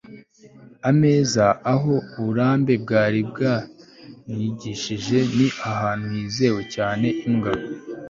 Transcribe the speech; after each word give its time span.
ameza, 0.89 1.45
aho 1.73 1.91
uburambe 2.17 2.73
bwari 2.83 3.19
bwamwigishije 3.29 5.17
ni 5.35 5.47
ahantu 5.71 6.05
hizewe 6.17 6.61
cyane. 6.75 7.07
imbwa 7.27 7.51